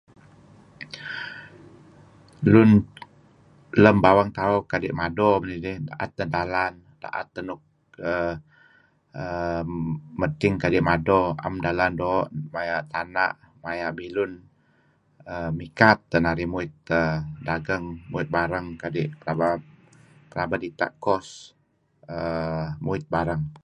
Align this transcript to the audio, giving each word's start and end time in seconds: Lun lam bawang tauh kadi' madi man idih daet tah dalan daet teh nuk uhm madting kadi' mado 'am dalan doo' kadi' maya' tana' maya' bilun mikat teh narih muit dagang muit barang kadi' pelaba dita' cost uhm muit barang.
Lun 2.51 2.69
lam 3.83 3.95
bawang 4.05 4.31
tauh 4.37 4.61
kadi' 4.71 4.97
madi 4.99 5.23
man 5.37 5.51
idih 5.57 5.77
daet 5.87 6.11
tah 6.17 6.27
dalan 6.35 6.73
daet 7.03 7.27
teh 7.33 7.43
nuk 7.49 7.61
uhm 8.11 9.69
madting 10.19 10.55
kadi' 10.61 10.87
mado 10.89 11.19
'am 11.43 11.53
dalan 11.65 11.91
doo' 12.01 12.25
kadi' 12.31 12.51
maya' 12.53 12.83
tana' 12.91 13.31
maya' 13.63 13.91
bilun 13.99 14.31
mikat 15.59 15.97
teh 16.11 16.21
narih 16.25 16.49
muit 16.53 16.73
dagang 17.47 17.85
muit 18.11 18.27
barang 18.35 18.67
kadi' 18.81 19.07
pelaba 20.33 20.55
dita' 20.63 20.91
cost 21.05 21.31
uhm 22.15 22.65
muit 22.85 23.05
barang. 23.13 23.43